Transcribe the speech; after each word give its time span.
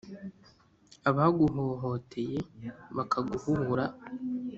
abaguhohoteye 1.09 2.37
bakaguhuhura 2.97 3.85